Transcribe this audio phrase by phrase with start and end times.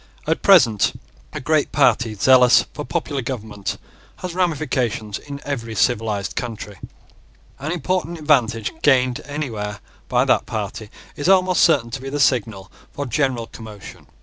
[0.25, 0.99] At present
[1.31, 3.77] a great party zealous for popular government
[4.15, 6.79] has ramifications in every civilised country.
[7.59, 9.79] And important advantage gained anywhere
[10.09, 14.07] by that party is almost certain to be the signal for general commotion.